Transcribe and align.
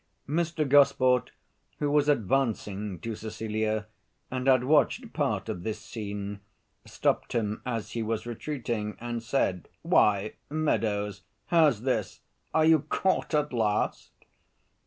Mr. 0.27 0.67
Gosport, 0.67 1.29
who 1.77 1.91
was 1.91 2.09
advancing 2.09 2.99
to 3.01 3.13
Cecilia 3.13 3.85
and 4.31 4.47
had 4.47 4.63
watched 4.63 5.13
part 5.13 5.47
of 5.47 5.61
this 5.61 5.79
scene, 5.79 6.39
stopped 6.85 7.33
him 7.33 7.61
as 7.67 7.91
he 7.91 8.01
was 8.01 8.25
retreating, 8.25 8.97
and 8.99 9.21
said, 9.21 9.69
"Why, 9.83 10.37
Meadows, 10.49 11.21
how's 11.49 11.83
this? 11.83 12.21
are 12.51 12.65
you 12.65 12.79
caught 12.79 13.35
at 13.35 13.53
last?" 13.53 14.09